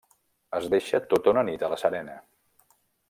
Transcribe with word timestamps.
Es 0.59 0.65
deixa 0.73 1.01
tota 1.11 1.33
una 1.33 1.43
nit 1.51 1.67
a 1.67 1.69
la 1.75 1.77
serena. 1.83 2.17